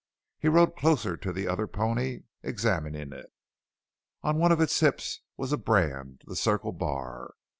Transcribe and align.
He 0.39 0.47
rode 0.47 0.75
closer 0.75 1.15
to 1.15 1.31
the 1.31 1.47
other 1.47 1.67
pony, 1.67 2.21
examining 2.41 3.13
it. 3.13 3.31
On 4.23 4.39
one 4.39 4.51
of 4.51 4.59
its 4.59 4.79
hips 4.79 5.19
was 5.37 5.51
a 5.53 5.57
brand 5.57 6.23
the 6.25 6.35
Circle 6.35 6.71
Bar. 6.71 7.35